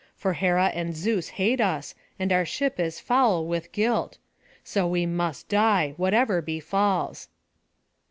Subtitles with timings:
[0.15, 4.17] For Hera and Zeus hate us, and our ship is foul with guilt;
[4.63, 7.27] so we must die, whatever befalls."